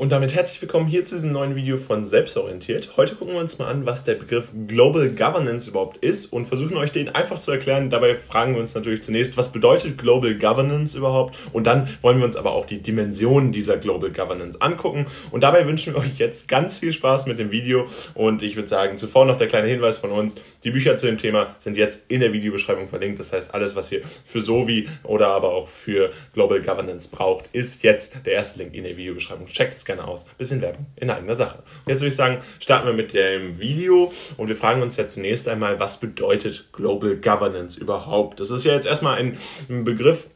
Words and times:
Und 0.00 0.12
damit 0.12 0.34
herzlich 0.34 0.62
willkommen 0.62 0.86
hier 0.88 1.04
zu 1.04 1.16
diesem 1.16 1.32
neuen 1.32 1.56
Video 1.56 1.76
von 1.76 2.06
Selbstorientiert. 2.06 2.96
Heute 2.96 3.16
gucken 3.16 3.34
wir 3.34 3.40
uns 3.42 3.58
mal 3.58 3.68
an, 3.68 3.84
was 3.84 4.02
der 4.02 4.14
Begriff 4.14 4.48
Global 4.66 5.10
Governance 5.10 5.68
überhaupt 5.68 5.98
ist 5.98 6.32
und 6.32 6.46
versuchen 6.46 6.78
euch 6.78 6.90
den 6.90 7.10
einfach 7.10 7.38
zu 7.38 7.50
erklären. 7.50 7.90
Dabei 7.90 8.16
fragen 8.16 8.54
wir 8.54 8.62
uns 8.62 8.74
natürlich 8.74 9.02
zunächst, 9.02 9.36
was 9.36 9.52
bedeutet 9.52 9.98
Global 9.98 10.34
Governance 10.36 10.96
überhaupt? 10.96 11.36
Und 11.52 11.66
dann 11.66 11.86
wollen 12.00 12.16
wir 12.16 12.24
uns 12.24 12.36
aber 12.36 12.52
auch 12.52 12.64
die 12.64 12.80
Dimensionen 12.80 13.52
dieser 13.52 13.76
Global 13.76 14.10
Governance 14.10 14.58
angucken. 14.62 15.04
Und 15.32 15.42
dabei 15.42 15.66
wünschen 15.66 15.92
wir 15.92 16.00
euch 16.00 16.16
jetzt 16.16 16.48
ganz 16.48 16.78
viel 16.78 16.94
Spaß 16.94 17.26
mit 17.26 17.38
dem 17.38 17.50
Video. 17.50 17.86
Und 18.14 18.42
ich 18.42 18.56
würde 18.56 18.68
sagen, 18.68 18.96
zuvor 18.96 19.26
noch 19.26 19.36
der 19.36 19.48
kleine 19.48 19.68
Hinweis 19.68 19.98
von 19.98 20.12
uns. 20.12 20.36
Die 20.64 20.70
Bücher 20.70 20.96
zu 20.96 21.08
dem 21.08 21.18
Thema 21.18 21.56
sind 21.58 21.76
jetzt 21.76 22.10
in 22.10 22.20
der 22.20 22.32
Videobeschreibung 22.32 22.88
verlinkt. 22.88 23.18
Das 23.18 23.34
heißt, 23.34 23.52
alles, 23.52 23.76
was 23.76 23.92
ihr 23.92 24.00
für 24.24 24.40
Sovi 24.40 24.88
oder 25.02 25.28
aber 25.28 25.50
auch 25.50 25.68
für 25.68 26.10
Global 26.32 26.62
Governance 26.62 27.10
braucht, 27.10 27.50
ist 27.52 27.82
jetzt 27.82 28.14
der 28.24 28.32
erste 28.32 28.60
Link 28.60 28.74
in 28.74 28.84
der 28.84 28.96
Videobeschreibung. 28.96 29.44
Checkt 29.44 29.74
es 29.74 29.89
gerne 29.94 30.06
aus. 30.06 30.26
Bisschen 30.38 30.60
Werbung 30.62 30.86
in 30.96 31.10
eigener 31.10 31.34
Sache. 31.34 31.58
Und 31.58 31.90
jetzt 31.90 32.00
würde 32.00 32.08
ich 32.08 32.16
sagen, 32.16 32.38
starten 32.60 32.86
wir 32.86 32.94
mit 32.94 33.12
dem 33.12 33.58
Video 33.58 34.12
und 34.36 34.48
wir 34.48 34.56
fragen 34.56 34.82
uns 34.82 34.96
ja 34.96 35.06
zunächst 35.06 35.48
einmal, 35.48 35.80
was 35.80 35.98
bedeutet 35.98 36.68
Global 36.72 37.16
Governance 37.16 37.78
überhaupt? 37.80 38.40
Das 38.40 38.50
ist 38.50 38.64
ja 38.64 38.74
jetzt 38.74 38.86
erstmal 38.86 39.18
ein 39.18 39.36
Begriff, 39.84 40.28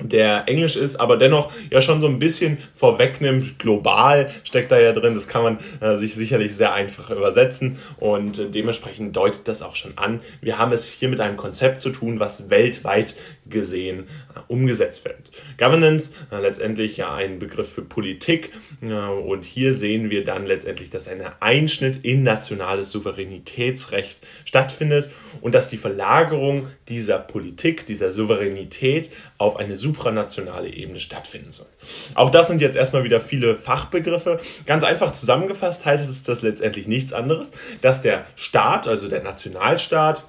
der 0.00 0.44
Englisch 0.46 0.76
ist, 0.76 0.96
aber 0.96 1.16
dennoch 1.16 1.50
ja 1.70 1.80
schon 1.80 2.00
so 2.00 2.06
ein 2.06 2.18
bisschen 2.18 2.58
vorwegnimmt. 2.74 3.58
Global 3.58 4.30
steckt 4.44 4.70
da 4.70 4.78
ja 4.78 4.92
drin, 4.92 5.14
das 5.14 5.26
kann 5.26 5.42
man 5.42 5.58
äh, 5.80 5.96
sich 5.96 6.14
sicherlich 6.14 6.54
sehr 6.54 6.74
einfach 6.74 7.10
übersetzen 7.10 7.78
und 7.98 8.38
äh, 8.38 8.50
dementsprechend 8.50 9.16
deutet 9.16 9.48
das 9.48 9.62
auch 9.62 9.74
schon 9.74 9.96
an. 9.96 10.20
Wir 10.42 10.58
haben 10.58 10.72
es 10.72 10.86
hier 10.86 11.08
mit 11.08 11.20
einem 11.20 11.36
Konzept 11.36 11.80
zu 11.80 11.90
tun, 11.90 12.20
was 12.20 12.50
weltweit 12.50 13.16
gesehen 13.48 14.00
äh, 14.34 14.40
umgesetzt 14.48 15.04
wird. 15.04 15.16
Governance, 15.58 16.12
äh, 16.30 16.40
letztendlich 16.40 16.98
ja 16.98 17.14
ein 17.14 17.38
Begriff 17.38 17.72
für 17.72 17.82
Politik 17.82 18.52
äh, 18.82 18.92
und 18.92 19.44
hier 19.44 19.72
sehen 19.72 20.10
wir 20.10 20.24
dann 20.24 20.44
letztendlich, 20.44 20.90
dass 20.90 21.08
ein 21.08 21.22
Einschnitt 21.40 22.04
in 22.04 22.22
nationales 22.22 22.90
Souveränitätsrecht 22.90 24.20
stattfindet 24.44 25.10
und 25.40 25.54
dass 25.54 25.68
die 25.70 25.78
Verlagerung 25.78 26.66
dieser 26.88 27.18
Politik, 27.18 27.86
dieser 27.86 28.10
Souveränität 28.10 29.10
auf 29.38 29.56
eine 29.56 29.76
supranationale 29.76 30.68
Ebene 30.68 30.98
stattfinden 30.98 31.50
soll. 31.50 31.66
Auch 32.14 32.30
das 32.30 32.48
sind 32.48 32.60
jetzt 32.60 32.76
erstmal 32.76 33.04
wieder 33.04 33.20
viele 33.20 33.56
Fachbegriffe. 33.56 34.40
Ganz 34.64 34.84
einfach 34.84 35.12
zusammengefasst 35.12 35.84
heißt 35.84 36.08
es 36.08 36.22
das 36.22 36.42
letztendlich 36.42 36.86
nichts 36.86 37.12
anderes, 37.12 37.50
dass 37.82 38.02
der 38.02 38.26
Staat, 38.34 38.88
also 38.88 39.08
der 39.08 39.22
Nationalstaat, 39.22 40.22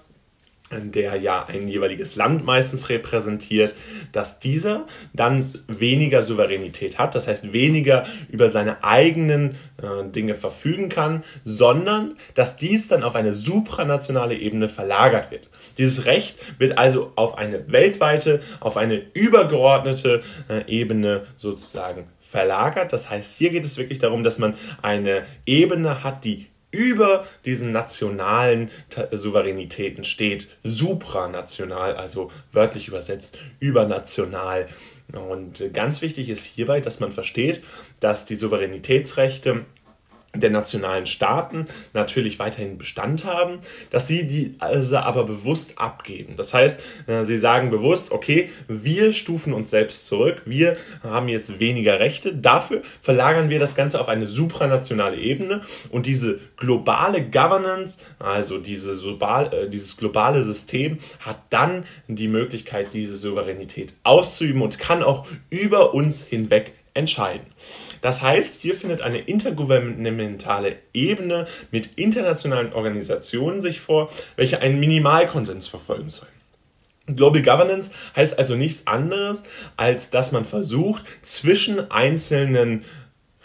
der 0.71 1.15
ja 1.15 1.45
ein 1.45 1.67
jeweiliges 1.67 2.15
Land 2.15 2.45
meistens 2.45 2.89
repräsentiert, 2.89 3.73
dass 4.11 4.39
dieser 4.39 4.85
dann 5.13 5.49
weniger 5.67 6.23
Souveränität 6.23 6.99
hat, 6.99 7.15
das 7.15 7.27
heißt 7.27 7.53
weniger 7.53 8.05
über 8.29 8.49
seine 8.49 8.83
eigenen 8.83 9.51
äh, 9.81 10.09
Dinge 10.09 10.35
verfügen 10.35 10.89
kann, 10.89 11.23
sondern 11.43 12.17
dass 12.35 12.57
dies 12.57 12.88
dann 12.89 13.03
auf 13.03 13.15
eine 13.15 13.33
supranationale 13.33 14.35
Ebene 14.35 14.67
verlagert 14.67 15.31
wird. 15.31 15.49
Dieses 15.77 16.05
Recht 16.05 16.38
wird 16.59 16.77
also 16.77 17.13
auf 17.15 17.38
eine 17.38 17.71
weltweite, 17.71 18.41
auf 18.59 18.75
eine 18.75 19.01
übergeordnete 19.13 20.21
äh, 20.49 20.65
Ebene 20.67 21.25
sozusagen 21.38 22.05
verlagert. 22.19 22.91
Das 22.91 23.09
heißt, 23.09 23.38
hier 23.38 23.51
geht 23.51 23.63
es 23.63 23.77
wirklich 23.77 23.99
darum, 23.99 24.23
dass 24.23 24.38
man 24.38 24.55
eine 24.81 25.25
Ebene 25.45 26.03
hat, 26.03 26.25
die 26.25 26.47
über 26.71 27.25
diesen 27.45 27.71
nationalen 27.71 28.69
Souveränitäten 29.11 30.03
steht, 30.03 30.49
supranational, 30.63 31.95
also 31.95 32.31
wörtlich 32.51 32.87
übersetzt 32.87 33.37
übernational. 33.59 34.67
Und 35.13 35.73
ganz 35.73 36.01
wichtig 36.01 36.29
ist 36.29 36.43
hierbei, 36.43 36.81
dass 36.81 36.99
man 36.99 37.11
versteht, 37.11 37.63
dass 37.99 38.25
die 38.25 38.35
Souveränitätsrechte 38.35 39.65
der 40.39 40.49
nationalen 40.49 41.05
Staaten 41.05 41.66
natürlich 41.93 42.39
weiterhin 42.39 42.77
Bestand 42.77 43.25
haben, 43.25 43.59
dass 43.89 44.07
sie 44.07 44.27
die 44.27 44.55
also 44.59 44.97
aber 44.97 45.23
bewusst 45.23 45.79
abgeben. 45.79 46.35
Das 46.38 46.53
heißt, 46.53 46.81
äh, 47.07 47.23
sie 47.23 47.38
sagen 47.38 47.69
bewusst, 47.69 48.12
okay, 48.12 48.50
wir 48.67 49.13
stufen 49.13 49.53
uns 49.53 49.69
selbst 49.69 50.06
zurück, 50.06 50.41
wir 50.45 50.78
haben 51.03 51.28
jetzt 51.28 51.59
weniger 51.59 52.00
Rechte, 52.00 52.35
dafür 52.35 52.81
verlagern 53.01 53.50
wir 53.50 53.59
das 53.59 53.75
Ganze 53.75 54.00
auf 54.00 54.09
eine 54.09 54.28
supranationale 54.28 55.17
Ebene 55.17 55.62
und 55.89 56.06
diese 56.06 56.39
globale 56.57 57.22
Governance, 57.23 58.00
also 58.19 58.57
diese, 58.57 58.91
äh, 58.91 59.69
dieses 59.69 59.97
globale 59.97 60.44
System, 60.44 60.97
hat 61.19 61.38
dann 61.50 61.85
die 62.07 62.28
Möglichkeit, 62.28 62.94
diese 62.94 63.16
Souveränität 63.16 63.94
auszuüben 64.03 64.62
und 64.62 64.79
kann 64.79 65.03
auch 65.03 65.28
über 65.50 65.94
uns 65.94 66.23
hinweg 66.23 66.73
entscheiden. 66.94 67.45
Das 68.02 68.22
heißt, 68.22 68.62
hier 68.62 68.75
findet 68.75 69.02
eine 69.02 69.19
intergouvernementale 69.19 70.78
Ebene 70.94 71.47
mit 71.72 71.97
internationalen 71.97 72.74
Organisationen 72.74 73.62
sich 73.62 73.80
vor, 73.80 74.09
welche 74.35 74.59
einen 74.59 74.80
Minimalkonsens 74.80 75.68
verfolgen 75.68 76.09
sollen. 76.09 76.31
Global 77.07 77.41
Governance 77.41 77.91
heißt 78.16 78.38
also 78.38 78.56
nichts 78.56 78.86
anderes, 78.86 79.44
als 79.78 80.09
dass 80.09 80.31
man 80.31 80.44
versucht, 80.44 81.06
zwischen 81.22 81.90
einzelnen 81.90 82.84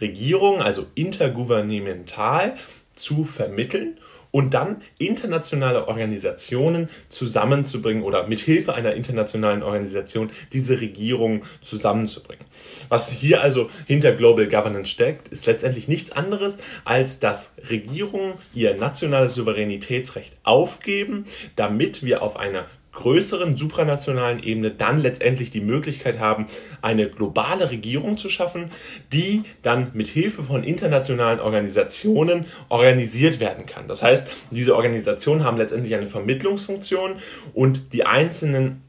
Regierungen, 0.01 0.61
also 0.61 0.87
intergouvernemental, 0.95 2.57
zu 2.95 3.25
vermitteln 3.25 3.99
und 4.33 4.55
dann 4.55 4.83
internationale 4.99 5.87
Organisationen 5.87 6.89
zusammenzubringen 7.09 8.03
oder 8.03 8.27
mit 8.27 8.41
Hilfe 8.41 8.75
einer 8.75 8.95
internationalen 8.95 9.63
Organisation 9.63 10.31
diese 10.53 10.81
Regierung 10.81 11.45
zusammenzubringen. 11.61 12.45
Was 12.89 13.11
hier 13.11 13.43
also 13.43 13.71
hinter 13.87 14.13
Global 14.13 14.49
Governance 14.49 14.91
steckt, 14.91 15.29
ist 15.29 15.47
letztendlich 15.47 15.87
nichts 15.87 16.11
anderes, 16.11 16.59
als 16.85 17.21
dass 17.21 17.55
Regierungen 17.71 18.33
ihr 18.55 18.75
nationales 18.75 19.35
Souveränitätsrecht 19.35 20.35
aufgeben, 20.43 21.27
damit 21.55 22.03
wir 22.03 22.23
auf 22.23 22.37
einer 22.37 22.67
größeren 22.93 23.57
supranationalen 23.57 24.43
Ebene 24.43 24.71
dann 24.71 25.01
letztendlich 25.01 25.51
die 25.51 25.61
Möglichkeit 25.61 26.19
haben, 26.19 26.47
eine 26.83 27.09
globale 27.09 27.71
Regierung 27.71 28.17
zu 28.17 28.29
schaffen, 28.29 28.71
die 29.13 29.43
dann 29.63 29.91
mit 29.95 30.09
Hilfe 30.09 30.43
von 30.43 30.63
internationalen 30.63 31.41
Organisationen 31.41 32.45
organisiert 32.69 33.41
werden 33.41 33.67
kann. 33.67 33.89
Das 33.89 34.03
heißt, 34.03 34.31
diese 34.51 34.77
Organisationen 34.77 35.45
haben 35.45 35.57
letztendlich 35.57 35.95
eine 35.95 36.07
Vermittlungsfunktion 36.07 37.17
und 37.55 37.93
die 37.93 38.05
einzelnen 38.05 38.83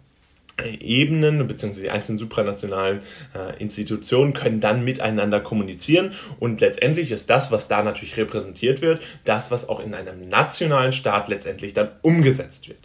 Ebenen 0.79 1.45
bzw. 1.47 1.81
die 1.81 1.89
einzelnen 1.89 2.19
supranationalen 2.19 3.01
äh, 3.35 3.59
Institutionen 3.59 4.33
können 4.33 4.59
dann 4.59 4.83
miteinander 4.83 5.39
kommunizieren 5.39 6.13
und 6.39 6.61
letztendlich 6.61 7.11
ist 7.11 7.29
das, 7.29 7.51
was 7.51 7.67
da 7.67 7.81
natürlich 7.81 8.17
repräsentiert 8.17 8.81
wird, 8.81 9.01
das, 9.25 9.49
was 9.49 9.67
auch 9.67 9.79
in 9.79 9.95
einem 9.95 10.29
nationalen 10.29 10.93
Staat 10.93 11.27
letztendlich 11.27 11.73
dann 11.73 11.89
umgesetzt 12.03 12.69
wird. 12.69 12.77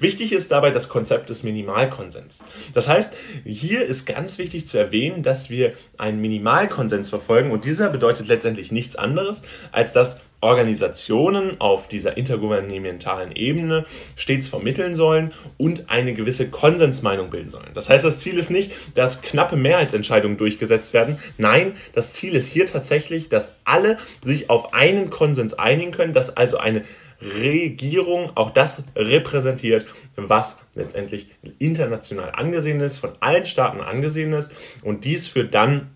Wichtig 0.00 0.32
ist 0.32 0.50
dabei 0.50 0.70
das 0.70 0.90
Konzept 0.90 1.30
des 1.30 1.42
Minimalkonsens. 1.42 2.40
Das 2.74 2.88
heißt, 2.88 3.16
hier 3.44 3.84
ist 3.86 4.04
ganz 4.04 4.38
wichtig 4.38 4.66
zu 4.66 4.76
erwähnen, 4.76 5.22
dass 5.22 5.48
wir 5.48 5.72
einen 5.96 6.20
Minimalkonsens 6.20 7.08
verfolgen 7.08 7.52
und 7.52 7.64
dieser 7.64 7.88
bedeutet 7.88 8.28
letztendlich 8.28 8.70
nichts 8.70 8.96
anderes, 8.96 9.42
als 9.72 9.94
dass 9.94 10.20
Organisationen 10.44 11.58
auf 11.58 11.88
dieser 11.88 12.18
intergouvernementalen 12.18 13.32
Ebene 13.34 13.86
stets 14.14 14.46
vermitteln 14.46 14.94
sollen 14.94 15.32
und 15.56 15.88
eine 15.88 16.12
gewisse 16.12 16.50
Konsensmeinung 16.50 17.30
bilden 17.30 17.48
sollen. 17.48 17.70
Das 17.72 17.88
heißt, 17.88 18.04
das 18.04 18.20
Ziel 18.20 18.36
ist 18.36 18.50
nicht, 18.50 18.72
dass 18.94 19.22
knappe 19.22 19.56
Mehrheitsentscheidungen 19.56 20.36
durchgesetzt 20.36 20.92
werden. 20.92 21.18
Nein, 21.38 21.72
das 21.94 22.12
Ziel 22.12 22.34
ist 22.34 22.48
hier 22.48 22.66
tatsächlich, 22.66 23.30
dass 23.30 23.60
alle 23.64 23.96
sich 24.20 24.50
auf 24.50 24.74
einen 24.74 25.08
Konsens 25.08 25.54
einigen 25.54 25.92
können, 25.92 26.12
dass 26.12 26.36
also 26.36 26.58
eine 26.58 26.82
Regierung 27.22 28.32
auch 28.34 28.50
das 28.50 28.84
repräsentiert, 28.94 29.86
was 30.16 30.60
letztendlich 30.74 31.28
international 31.58 32.32
angesehen 32.34 32.80
ist, 32.80 32.98
von 32.98 33.12
allen 33.20 33.46
Staaten 33.46 33.80
angesehen 33.80 34.34
ist. 34.34 34.54
Und 34.82 35.06
dies 35.06 35.26
führt 35.26 35.54
dann 35.54 35.94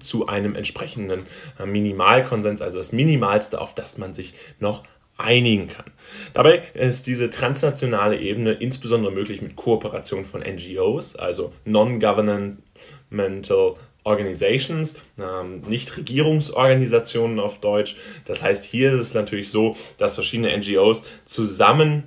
zu 0.00 0.26
einem 0.26 0.54
entsprechenden 0.54 1.26
äh, 1.58 1.66
Minimalkonsens, 1.66 2.62
also 2.62 2.78
das 2.78 2.92
Minimalste, 2.92 3.60
auf 3.60 3.74
das 3.74 3.98
man 3.98 4.14
sich 4.14 4.34
noch 4.58 4.84
einigen 5.18 5.68
kann. 5.68 5.86
Dabei 6.34 6.62
ist 6.74 7.06
diese 7.06 7.30
transnationale 7.30 8.18
Ebene 8.18 8.52
insbesondere 8.52 9.12
möglich 9.12 9.40
mit 9.40 9.56
Kooperation 9.56 10.24
von 10.24 10.42
NGOs, 10.42 11.16
also 11.16 11.52
Non-Governmental 11.64 13.74
Organizations, 14.04 15.00
ähm, 15.18 15.62
nicht 15.62 15.96
Regierungsorganisationen 15.96 17.40
auf 17.40 17.60
Deutsch. 17.60 17.96
Das 18.24 18.42
heißt, 18.42 18.64
hier 18.64 18.92
ist 18.92 19.00
es 19.00 19.14
natürlich 19.14 19.50
so, 19.50 19.76
dass 19.98 20.14
verschiedene 20.14 20.56
NGOs 20.56 21.02
zusammen 21.24 22.04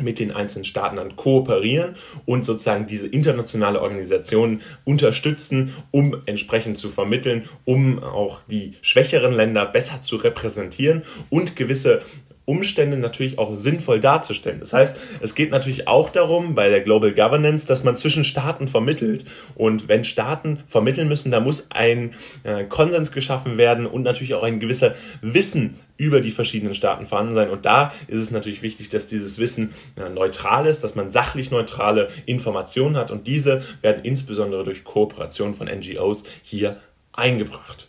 mit 0.00 0.18
den 0.18 0.30
einzelnen 0.30 0.64
Staaten 0.64 0.96
dann 0.96 1.16
kooperieren 1.16 1.96
und 2.26 2.44
sozusagen 2.44 2.86
diese 2.86 3.06
internationale 3.06 3.80
Organisation 3.80 4.60
unterstützen, 4.84 5.74
um 5.90 6.22
entsprechend 6.26 6.76
zu 6.76 6.90
vermitteln, 6.90 7.48
um 7.64 8.02
auch 8.02 8.40
die 8.50 8.74
schwächeren 8.82 9.32
Länder 9.32 9.64
besser 9.64 10.02
zu 10.02 10.16
repräsentieren 10.16 11.02
und 11.30 11.56
gewisse 11.56 12.02
Umstände 12.46 12.96
natürlich 12.96 13.38
auch 13.38 13.54
sinnvoll 13.56 13.98
darzustellen. 13.98 14.60
Das 14.60 14.72
heißt, 14.72 14.96
es 15.20 15.34
geht 15.34 15.50
natürlich 15.50 15.88
auch 15.88 16.10
darum, 16.10 16.54
bei 16.54 16.70
der 16.70 16.80
Global 16.80 17.12
Governance, 17.12 17.66
dass 17.66 17.82
man 17.82 17.96
zwischen 17.96 18.22
Staaten 18.22 18.68
vermittelt. 18.68 19.24
Und 19.56 19.88
wenn 19.88 20.04
Staaten 20.04 20.60
vermitteln 20.68 21.08
müssen, 21.08 21.32
da 21.32 21.40
muss 21.40 21.66
ein 21.72 22.14
äh, 22.44 22.64
Konsens 22.64 23.10
geschaffen 23.10 23.58
werden 23.58 23.84
und 23.84 24.02
natürlich 24.02 24.34
auch 24.34 24.44
ein 24.44 24.60
gewisser 24.60 24.94
Wissen 25.22 25.74
über 25.96 26.20
die 26.20 26.30
verschiedenen 26.30 26.74
Staaten 26.74 27.04
vorhanden 27.04 27.34
sein. 27.34 27.50
Und 27.50 27.66
da 27.66 27.92
ist 28.06 28.20
es 28.20 28.30
natürlich 28.30 28.62
wichtig, 28.62 28.90
dass 28.90 29.08
dieses 29.08 29.38
Wissen 29.40 29.74
äh, 29.96 30.08
neutral 30.08 30.66
ist, 30.66 30.84
dass 30.84 30.94
man 30.94 31.10
sachlich 31.10 31.50
neutrale 31.50 32.08
Informationen 32.26 32.96
hat. 32.96 33.10
Und 33.10 33.26
diese 33.26 33.64
werden 33.82 34.04
insbesondere 34.04 34.62
durch 34.62 34.84
Kooperation 34.84 35.54
von 35.54 35.66
NGOs 35.66 36.22
hier 36.42 36.76
eingebracht. 37.12 37.88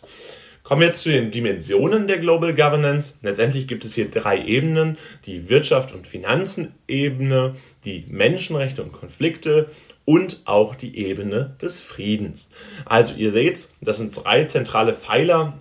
Kommen 0.68 0.82
wir 0.82 0.88
jetzt 0.88 1.00
zu 1.00 1.08
den 1.08 1.30
Dimensionen 1.30 2.08
der 2.08 2.18
Global 2.18 2.54
Governance. 2.54 3.14
Letztendlich 3.22 3.68
gibt 3.68 3.86
es 3.86 3.94
hier 3.94 4.10
drei 4.10 4.44
Ebenen. 4.44 4.98
Die 5.24 5.48
Wirtschaft- 5.48 5.94
und 5.94 6.06
Finanzenebene, 6.06 7.54
die 7.86 8.04
Menschenrechte 8.10 8.82
und 8.82 8.92
Konflikte 8.92 9.70
und 10.04 10.42
auch 10.44 10.74
die 10.74 10.98
Ebene 10.98 11.56
des 11.62 11.80
Friedens. 11.80 12.50
Also 12.84 13.14
ihr 13.14 13.32
seht, 13.32 13.68
das 13.80 13.96
sind 13.96 14.14
drei 14.14 14.44
zentrale 14.44 14.92
Pfeiler 14.92 15.54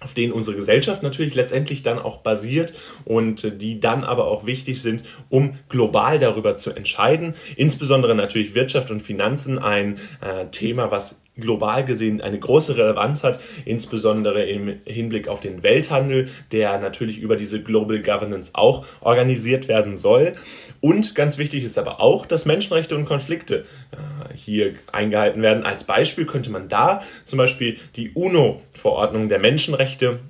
auf 0.00 0.12
denen 0.12 0.32
unsere 0.32 0.56
Gesellschaft 0.56 1.02
natürlich 1.02 1.34
letztendlich 1.34 1.82
dann 1.82 1.98
auch 1.98 2.18
basiert 2.18 2.74
und 3.04 3.60
die 3.62 3.80
dann 3.80 4.04
aber 4.04 4.26
auch 4.26 4.44
wichtig 4.44 4.82
sind, 4.82 5.02
um 5.30 5.58
global 5.70 6.18
darüber 6.18 6.56
zu 6.56 6.72
entscheiden. 6.72 7.34
Insbesondere 7.56 8.14
natürlich 8.14 8.54
Wirtschaft 8.54 8.90
und 8.90 9.00
Finanzen 9.00 9.58
ein 9.58 9.98
äh, 10.20 10.46
Thema, 10.50 10.90
was 10.90 11.23
global 11.36 11.84
gesehen 11.84 12.20
eine 12.20 12.38
große 12.38 12.76
Relevanz 12.76 13.24
hat, 13.24 13.40
insbesondere 13.64 14.44
im 14.44 14.80
Hinblick 14.84 15.28
auf 15.28 15.40
den 15.40 15.62
Welthandel, 15.62 16.28
der 16.52 16.78
natürlich 16.78 17.18
über 17.18 17.36
diese 17.36 17.62
Global 17.62 18.00
Governance 18.00 18.52
auch 18.54 18.86
organisiert 19.00 19.68
werden 19.68 19.96
soll. 19.98 20.34
Und 20.80 21.14
ganz 21.14 21.38
wichtig 21.38 21.64
ist 21.64 21.78
aber 21.78 22.00
auch, 22.00 22.26
dass 22.26 22.46
Menschenrechte 22.46 22.94
und 22.94 23.06
Konflikte 23.06 23.64
äh, 23.90 24.36
hier 24.36 24.74
eingehalten 24.92 25.42
werden. 25.42 25.64
Als 25.64 25.84
Beispiel 25.84 26.26
könnte 26.26 26.50
man 26.50 26.68
da 26.68 27.02
zum 27.24 27.38
Beispiel 27.38 27.78
die 27.96 28.10
UNO-Verordnung 28.10 29.28
der 29.28 29.38
Menschenrechte 29.38 30.20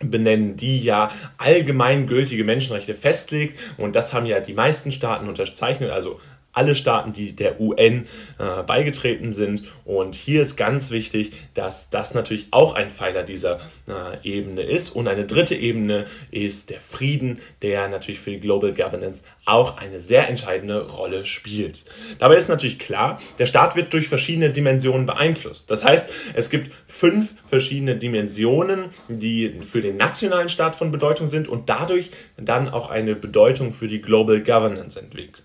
benennen, 0.00 0.56
die 0.56 0.82
ja 0.82 1.10
allgemeingültige 1.38 2.44
Menschenrechte 2.44 2.94
festlegt. 2.94 3.58
Und 3.78 3.96
das 3.96 4.12
haben 4.12 4.26
ja 4.26 4.40
die 4.40 4.52
meisten 4.52 4.92
Staaten 4.92 5.28
unterzeichnet, 5.28 5.90
also 5.90 6.20
alle 6.56 6.74
Staaten, 6.74 7.12
die 7.12 7.36
der 7.36 7.60
UN 7.60 8.06
äh, 8.38 8.62
beigetreten 8.62 9.32
sind. 9.32 9.62
Und 9.84 10.14
hier 10.14 10.40
ist 10.42 10.56
ganz 10.56 10.90
wichtig, 10.90 11.32
dass 11.54 11.90
das 11.90 12.14
natürlich 12.14 12.46
auch 12.50 12.74
ein 12.74 12.88
Pfeiler 12.88 13.22
dieser 13.22 13.60
äh, 13.86 14.16
Ebene 14.22 14.62
ist. 14.62 14.90
Und 14.90 15.06
eine 15.06 15.26
dritte 15.26 15.54
Ebene 15.54 16.06
ist 16.30 16.70
der 16.70 16.80
Frieden, 16.80 17.40
der 17.60 17.88
natürlich 17.88 18.20
für 18.20 18.30
die 18.30 18.40
Global 18.40 18.72
Governance 18.72 19.24
auch 19.46 19.78
eine 19.78 20.00
sehr 20.00 20.28
entscheidende 20.28 20.88
Rolle 20.88 21.24
spielt. 21.24 21.84
Dabei 22.18 22.36
ist 22.36 22.48
natürlich 22.48 22.78
klar, 22.78 23.20
der 23.38 23.46
Staat 23.46 23.76
wird 23.76 23.92
durch 23.92 24.08
verschiedene 24.08 24.50
Dimensionen 24.50 25.06
beeinflusst. 25.06 25.70
Das 25.70 25.84
heißt, 25.84 26.10
es 26.34 26.50
gibt 26.50 26.74
fünf 26.86 27.34
verschiedene 27.46 27.96
Dimensionen, 27.96 28.86
die 29.08 29.60
für 29.62 29.80
den 29.80 29.96
nationalen 29.96 30.48
Staat 30.48 30.74
von 30.74 30.90
Bedeutung 30.90 31.28
sind 31.28 31.46
und 31.46 31.68
dadurch 31.68 32.10
dann 32.36 32.68
auch 32.68 32.90
eine 32.90 33.14
Bedeutung 33.14 33.72
für 33.72 33.86
die 33.86 34.02
Global 34.02 34.40
Governance 34.40 35.00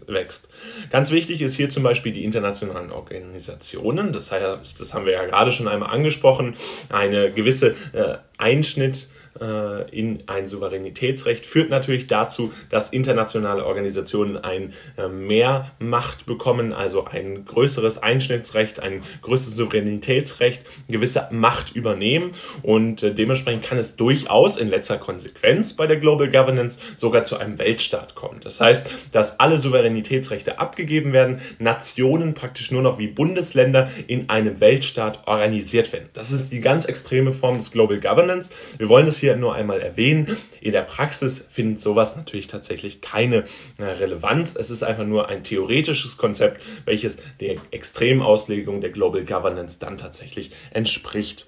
wächst. 0.07 0.50
Ganz 0.89 1.12
wichtig 1.12 1.42
ist 1.42 1.56
hier 1.56 1.69
zum 1.69 1.83
Beispiel 1.83 2.12
die 2.12 2.24
internationalen 2.24 2.92
Organisationen. 2.92 4.13
Das 4.13 4.31
heißt, 4.31 4.81
das 4.81 4.94
haben 4.95 5.06
wir 5.06 5.13
ja 5.13 5.25
gerade 5.25 5.51
schon 5.51 5.68
einmal 5.68 5.92
angesprochen, 5.92 6.56
eine 6.89 7.31
gewisse 7.31 7.75
äh, 7.94 8.18
Einschnitt 8.39 9.09
in 9.42 10.24
ein 10.28 10.46
Souveränitätsrecht 10.46 11.46
führt 11.46 11.70
natürlich 11.70 12.08
dazu, 12.08 12.52
dass 12.70 12.90
internationale 12.90 13.66
Organisationen 13.66 14.38
ein 14.38 14.74
äh, 14.98 15.08
mehr 15.08 15.72
Macht 15.80 16.26
bekommen, 16.26 16.74
also 16.74 17.06
ein 17.06 17.46
größeres 17.46 17.98
Einschnittsrecht, 18.04 18.80
ein 18.80 19.02
größeres 19.22 19.56
Souveränitätsrecht, 19.56 20.64
gewisse 20.88 21.28
Macht 21.32 21.76
übernehmen 21.76 22.32
und 22.62 23.04
äh, 23.04 23.14
dementsprechend 23.14 23.64
kann 23.64 23.78
es 23.78 23.96
durchaus 23.96 24.58
in 24.58 24.70
letzter 24.70 24.98
Konsequenz 24.98 25.74
bei 25.74 25.88
der 25.88 25.98
Global 25.98 26.30
Governance 26.30 26.80
sogar 26.98 27.24
zu 27.24 27.38
einem 27.38 27.58
Weltstaat 27.58 28.16
kommen. 28.16 28.40
Das 28.44 28.62
heißt, 28.62 28.88
dass 29.12 29.40
alle 29.40 29.58
Souveränitätsrechte 29.58 30.60
abgegeben 30.60 31.14
werden, 31.14 31.42
Nationen 31.60 32.34
praktisch 32.34 32.72
nur 32.72 32.82
noch 32.82 33.00
wie 33.00 33.08
Bundesländer 33.08 33.90
in 34.08 34.30
einem 34.30 34.60
Weltstaat 34.60 35.28
organisiert 35.28 35.92
werden. 35.94 36.10
Das 36.14 36.32
ist 36.32 36.52
die 36.52 36.62
ganz 36.62 36.86
extreme 36.86 37.34
Form 37.34 37.58
des 37.58 37.72
Global 37.72 38.00
Governance. 38.00 38.52
Wir 38.78 38.90
wollen 38.90 39.08
es 39.08 39.18
hier 39.18 39.31
nur 39.36 39.56
einmal 39.56 39.81
erwähnen. 39.81 40.38
In 40.60 40.72
der 40.72 40.81
Praxis 40.81 41.48
findet 41.50 41.81
sowas 41.81 42.16
natürlich 42.16 42.48
tatsächlich 42.48 43.01
keine 43.01 43.45
äh, 43.78 43.83
Relevanz. 43.83 44.56
Es 44.56 44.69
ist 44.69 44.83
einfach 44.83 45.06
nur 45.06 45.30
ein 45.30 45.44
theoretisches 45.44 46.18
Konzept, 46.18 46.62
welches 46.86 47.18
der 47.39 47.56
Extremauslegung 47.72 48.81
der 48.81 48.92
Global 48.92 49.24
Governance 49.24 49.80
dann 49.80 49.98
tatsächlich 49.98 50.51
entspricht. 50.72 51.45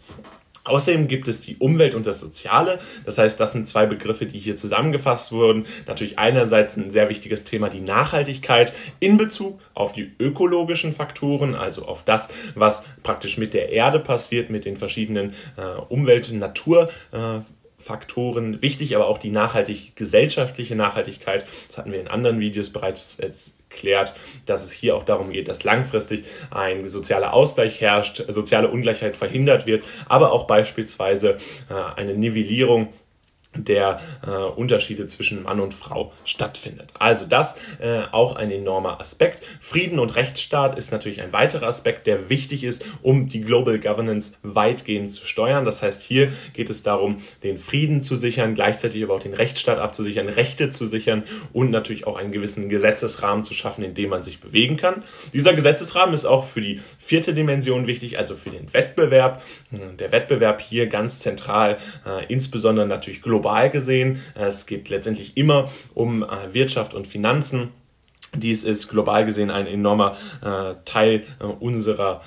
Außerdem 0.66 1.10
gibt 1.10 1.28
es 1.28 1.42
die 1.42 1.58
Umwelt 1.58 1.94
und 1.94 2.08
das 2.08 2.22
Soziale. 2.22 2.80
Das 3.06 3.18
heißt, 3.18 3.38
das 3.38 3.52
sind 3.52 3.68
zwei 3.68 3.86
Begriffe, 3.86 4.26
die 4.26 4.40
hier 4.40 4.56
zusammengefasst 4.56 5.34
wurden. 5.34 5.66
Natürlich 5.88 6.20
einerseits 6.20 6.78
ein 6.78 6.90
sehr 6.90 7.10
wichtiges 7.10 7.44
Thema, 7.44 7.68
die 7.68 7.82
Nachhaltigkeit 7.82 8.74
in 9.02 9.18
Bezug 9.18 9.60
auf 9.74 9.92
die 9.92 10.14
ökologischen 10.20 10.94
Faktoren, 10.94 11.54
also 11.54 11.86
auf 11.86 12.04
das, 12.04 12.30
was 12.56 12.84
praktisch 13.04 13.38
mit 13.38 13.54
der 13.54 13.70
Erde 13.70 14.00
passiert, 14.00 14.50
mit 14.50 14.64
den 14.64 14.78
verschiedenen 14.78 15.34
äh, 15.58 15.64
Umwelt- 15.90 16.30
und 16.30 16.40
Natur. 16.40 16.90
Faktoren 17.84 18.62
wichtig, 18.62 18.96
aber 18.96 19.08
auch 19.08 19.18
die 19.18 19.30
nachhaltig, 19.30 19.96
gesellschaftliche 19.96 20.76
Nachhaltigkeit. 20.76 21.46
Das 21.68 21.78
hatten 21.78 21.92
wir 21.92 22.00
in 22.00 22.08
anderen 22.08 22.40
Videos 22.40 22.70
bereits 22.70 23.20
erklärt, 23.20 24.16
dass 24.46 24.64
es 24.64 24.72
hier 24.72 24.96
auch 24.96 25.04
darum 25.04 25.32
geht, 25.32 25.48
dass 25.48 25.64
langfristig 25.64 26.24
ein 26.52 26.88
sozialer 26.88 27.34
Ausgleich 27.34 27.82
herrscht, 27.82 28.24
soziale 28.28 28.70
Ungleichheit 28.70 29.18
verhindert 29.18 29.66
wird, 29.66 29.84
aber 30.08 30.32
auch 30.32 30.48
beispielsweise 30.48 31.38
äh, 31.70 31.74
eine 31.96 32.14
Nivellierung 32.14 32.90
der 33.56 34.02
äh, 34.26 34.30
Unterschiede 34.30 35.08
zwischen 35.08 35.44
Mann 35.44 35.60
und 35.60 35.74
Frau 35.74 36.12
stattfindet. 36.26 36.92
Also 36.98 37.26
das 37.26 37.58
äh, 37.80 38.02
auch 38.12 38.36
ein 38.36 38.52
enormer 38.52 39.00
Aspekt. 39.00 39.44
Frieden 39.60 40.00
und 40.00 40.16
Rechtsstaat 40.16 40.78
ist 40.78 40.92
natürlich 40.92 41.22
ein 41.22 41.34
weiterer 41.34 41.68
Aspekt, 41.68 42.08
der 42.08 42.30
wichtig 42.30 42.64
ist, 42.64 42.86
um 43.02 43.30
die 43.30 43.42
Global 43.42 43.80
Governance 43.80 44.38
weitgehend 44.44 45.12
zu 45.12 45.26
steuern. 45.26 45.66
Das 45.66 45.82
heißt, 45.82 46.02
hier 46.02 46.32
geht 46.54 46.70
es 46.70 46.84
darum, 46.84 47.18
den 47.44 47.58
Frieden 47.58 48.02
zu 48.02 48.16
sichern, 48.16 48.56
gleichzeitig 48.56 49.04
aber 49.04 49.16
auch 49.16 49.20
den 49.20 49.34
Rechtsstaat 49.34 49.80
abzusichern, 49.80 50.30
Rechte 50.30 50.70
zu 50.70 50.86
sichern 50.88 51.24
und 51.52 51.70
natürlich 51.72 52.08
auch 52.08 52.18
einen 52.18 52.32
gewissen 52.32 52.70
Gesetzesrahmen 52.70 53.44
zu 53.44 53.54
schaffen, 53.54 53.84
in 53.84 53.94
dem 53.94 54.10
man 54.10 54.24
sich 54.24 54.40
bewegen 54.40 54.78
kann. 54.78 55.04
Dieser 55.34 55.54
Gesetzesrahmen 55.54 56.14
ist 56.14 56.26
auch 56.26 56.48
für 56.48 56.62
die 56.62 56.82
vierte 57.00 57.34
Dimension 57.34 57.88
wichtig, 57.88 58.18
also 58.18 58.36
für 58.36 58.50
den 58.50 58.74
Wettbewerb. 58.74 59.42
Der 60.00 60.12
Wettbewerb 60.12 60.62
hier 60.62 60.88
ganz 60.88 61.20
zentral, 61.20 61.78
äh, 62.06 62.26
insbesondere 62.28 62.88
natürlich 62.88 63.22
global 63.22 63.43
global 63.44 63.70
gesehen. 63.70 64.22
Es 64.36 64.66
geht 64.66 64.90
letztendlich 64.90 65.36
immer 65.36 65.70
um 65.94 66.24
äh, 66.24 66.54
Wirtschaft 66.54 66.94
und 66.94 67.08
Finanzen. 67.08 67.70
Dies 68.34 68.64
ist 68.64 68.88
global 68.88 69.26
gesehen 69.26 69.52
ein 69.52 69.68
enormer 69.68 70.16
äh, 70.42 70.76
Teil 70.86 71.24
äh, 71.40 71.44
unserer 71.44 72.22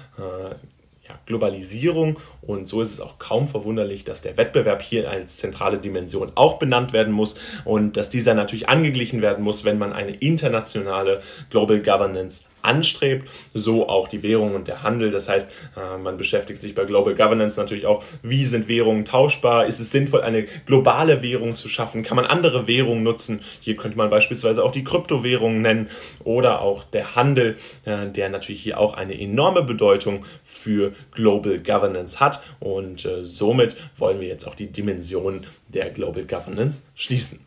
ja, 1.09 1.15
Globalisierung 1.27 2.19
und 2.43 2.67
so 2.67 2.81
ist 2.81 2.93
es 2.93 3.01
auch 3.01 3.19
kaum 3.19 3.49
verwunderlich, 3.49 4.05
dass 4.05 4.23
der 4.23 4.37
Wettbewerb 4.37 4.83
hier 4.83 5.09
als 5.09 5.37
zentrale 5.37 5.79
Dimension 5.79 6.33
auch 6.35 6.59
benannt 6.59 6.93
werden 6.93 7.13
muss 7.13 7.37
und 7.65 7.97
dass 7.97 8.11
dieser 8.11 8.35
natürlich 8.35 8.69
angeglichen 8.69 9.23
werden 9.23 9.45
muss, 9.45 9.65
wenn 9.65 9.79
man 9.79 9.93
eine 9.93 10.13
internationale 10.13 11.23
Global 11.51 11.81
Governance 11.81 12.47
anstrebt, 12.67 13.29
so 13.55 13.89
auch 13.89 14.09
die 14.09 14.23
Währung 14.23 14.55
und 14.55 14.69
der 14.69 14.83
Handel. 14.83 15.11
Das 15.11 15.29
heißt, 15.29 15.51
äh, 15.77 15.99
man 15.99 16.17
beschäftigt 16.17 16.61
sich 16.61 16.75
bei 16.75 16.85
Global 16.85 17.15
Governance 17.15 17.59
natürlich 17.59 17.87
auch, 17.87 18.03
wie 18.23 18.45
sind 18.47 18.69
Währungen 18.69 19.05
tauschbar? 19.05 19.67
Ist 19.67 19.81
es 19.81 19.91
sinnvoll, 19.91 20.23
eine 20.23 20.45
globale 20.67 21.23
Währung 21.23 21.55
zu 21.55 21.69
schaffen? 21.69 22.03
Kann 22.03 22.17
man 22.17 22.27
andere 22.27 22.67
Währungen 22.67 23.03
nutzen? 23.03 23.41
Hier 23.61 23.77
könnte 23.77 23.97
man 23.97 24.11
beispielsweise 24.11 24.65
auch 24.65 24.73
die 24.73 24.85
Kryptowährungen 24.85 25.63
nennen 25.63 25.89
oder 26.25 26.61
auch 26.61 26.85
der 26.85 27.17
Handel, 27.17 27.57
äh, 27.85 28.09
der 28.09 28.29
natürlich 28.29 28.63
hier 28.63 28.79
auch 28.79 28.95
eine 28.95 29.19
enorme 29.19 29.63
Bedeutung 29.63 30.25
für 30.45 30.93
Global 31.13 31.59
Governance 31.59 32.21
hat. 32.21 32.43
Und 32.61 33.05
äh, 33.05 33.25
somit 33.25 33.77
wollen 33.97 34.21
wir 34.21 34.29
jetzt 34.29 34.47
auch 34.47 34.55
die 34.55 34.71
Dimension 34.73 35.47
der 35.69 35.91
Global 35.91 36.25
Governance 36.25 36.85
schließen. 36.95 37.41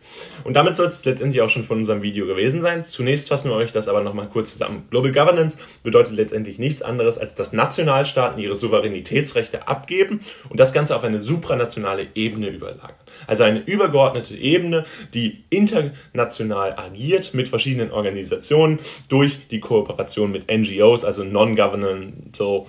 Und 0.44 0.56
damit 0.56 0.76
soll 0.76 0.88
es 0.88 1.06
letztendlich 1.06 1.42
auch 1.42 1.50
schon 1.50 1.64
von 1.64 1.78
unserem 1.78 2.02
Video 2.02 2.26
gewesen 2.26 2.62
sein. 2.62 2.86
Zunächst 2.86 3.30
fassen 3.30 3.50
wir 3.50 3.56
euch 3.56 3.72
das 3.72 3.88
aber 3.88 4.02
nochmal 4.02 4.28
kurz 4.28 4.52
zusammen. 4.52 4.88
Global 4.90 5.09
Governance 5.12 5.58
bedeutet 5.84 6.16
letztendlich 6.16 6.60
nichts 6.60 6.82
anderes, 6.82 7.18
als 7.18 7.36
dass 7.36 7.54
Nationalstaaten 7.54 8.42
ihre 8.42 8.56
Souveränitätsrechte 8.56 9.68
abgeben 9.68 10.20
und 10.50 10.60
das 10.60 10.74
Ganze 10.74 10.96
auf 10.96 11.04
eine 11.04 11.20
supranationale 11.20 12.08
Ebene 12.16 12.50
überlagern. 12.50 12.96
Also 13.28 13.44
eine 13.44 13.60
übergeordnete 13.60 14.36
Ebene, 14.36 14.86
die 15.14 15.44
international 15.50 16.74
agiert 16.78 17.34
mit 17.34 17.48
verschiedenen 17.48 17.92
Organisationen 17.92 18.80
durch 19.08 19.48
die 19.50 19.60
Kooperation 19.60 20.32
mit 20.32 20.52
NGOs, 20.52 21.06
also 21.06 21.24
Non-Governmental 21.24 22.66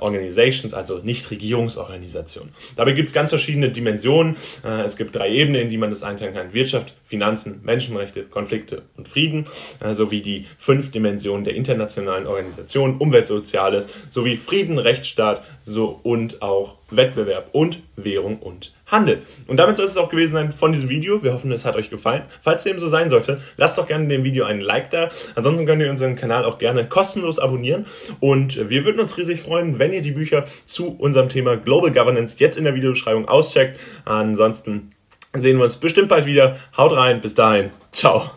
Organizations, 0.00 0.74
also 0.74 0.98
Nichtregierungsorganisationen. 0.98 2.54
Dabei 2.76 2.92
gibt 2.92 3.08
es 3.08 3.14
ganz 3.14 3.30
verschiedene 3.30 3.70
Dimensionen. 3.70 4.36
Äh, 4.64 4.82
es 4.82 4.96
gibt 4.96 5.14
drei 5.14 5.30
Ebenen, 5.30 5.62
in 5.62 5.70
die 5.70 5.78
man 5.78 5.90
das 5.90 6.02
einteilen 6.02 6.34
kann. 6.34 6.52
Wirtschaft, 6.52 6.94
Finanzen, 7.04 7.60
Menschenrechte, 7.64 8.24
Konflikte 8.24 8.82
und 8.96 9.08
Frieden, 9.08 9.46
äh, 9.80 9.94
sowie 9.94 10.20
die 10.20 10.46
fünf 10.58 10.90
Dimensionen 10.90 11.44
der 11.44 11.54
internationalen 11.54 12.26
Organisationen, 12.26 12.98
Umwelt, 12.98 13.26
Soziales, 13.26 13.88
sowie 14.10 14.36
Frieden, 14.36 14.78
Rechtsstaat 14.78 15.42
so, 15.62 16.00
und 16.02 16.42
auch 16.42 16.76
Wettbewerb 16.90 17.48
und 17.52 17.80
Währung 17.96 18.38
und 18.38 18.72
Handel. 18.94 19.22
Und 19.46 19.58
damit 19.58 19.76
soll 19.76 19.86
es 19.86 19.96
auch 19.96 20.08
gewesen 20.08 20.32
sein 20.32 20.52
von 20.52 20.72
diesem 20.72 20.88
Video. 20.88 21.22
Wir 21.22 21.32
hoffen, 21.32 21.52
es 21.52 21.64
hat 21.64 21.76
euch 21.76 21.90
gefallen. 21.90 22.22
Falls 22.40 22.64
dem 22.64 22.78
so 22.78 22.88
sein 22.88 23.10
sollte, 23.10 23.40
lasst 23.56 23.76
doch 23.76 23.86
gerne 23.86 24.08
dem 24.08 24.24
Video 24.24 24.44
einen 24.44 24.60
Like 24.60 24.90
da. 24.90 25.10
Ansonsten 25.34 25.66
könnt 25.66 25.82
ihr 25.82 25.90
unseren 25.90 26.16
Kanal 26.16 26.44
auch 26.44 26.58
gerne 26.58 26.88
kostenlos 26.88 27.38
abonnieren. 27.38 27.86
Und 28.20 28.70
wir 28.70 28.84
würden 28.84 29.00
uns 29.00 29.18
riesig 29.18 29.42
freuen, 29.42 29.78
wenn 29.78 29.92
ihr 29.92 30.02
die 30.02 30.12
Bücher 30.12 30.44
zu 30.64 30.96
unserem 30.98 31.28
Thema 31.28 31.56
Global 31.56 31.90
Governance 31.90 32.36
jetzt 32.38 32.56
in 32.56 32.64
der 32.64 32.74
Videobeschreibung 32.74 33.28
auscheckt. 33.28 33.78
Ansonsten 34.04 34.90
sehen 35.36 35.58
wir 35.58 35.64
uns 35.64 35.76
bestimmt 35.76 36.08
bald 36.08 36.26
wieder. 36.26 36.56
Haut 36.76 36.92
rein, 36.92 37.20
bis 37.20 37.34
dahin. 37.34 37.70
Ciao. 37.92 38.34